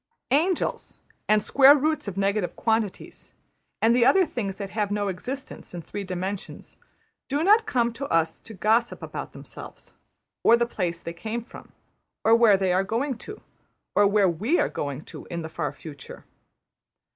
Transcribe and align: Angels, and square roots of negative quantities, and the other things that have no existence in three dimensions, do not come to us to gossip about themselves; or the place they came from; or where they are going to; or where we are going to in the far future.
Angels, 0.31 0.97
and 1.29 1.43
square 1.43 1.75
roots 1.77 2.07
of 2.07 2.17
negative 2.17 2.55
quantities, 2.55 3.35
and 3.83 3.95
the 3.95 4.03
other 4.03 4.25
things 4.25 4.57
that 4.57 4.71
have 4.71 4.89
no 4.89 5.09
existence 5.09 5.75
in 5.75 5.83
three 5.83 6.03
dimensions, 6.03 6.77
do 7.27 7.43
not 7.43 7.67
come 7.67 7.93
to 7.93 8.07
us 8.07 8.41
to 8.41 8.55
gossip 8.55 9.03
about 9.03 9.33
themselves; 9.33 9.93
or 10.41 10.57
the 10.57 10.65
place 10.65 11.03
they 11.03 11.13
came 11.13 11.43
from; 11.43 11.71
or 12.23 12.35
where 12.35 12.57
they 12.57 12.73
are 12.73 12.83
going 12.83 13.15
to; 13.19 13.41
or 13.93 14.07
where 14.07 14.27
we 14.27 14.59
are 14.59 14.69
going 14.69 15.05
to 15.05 15.27
in 15.29 15.43
the 15.43 15.49
far 15.49 15.71
future. 15.71 16.25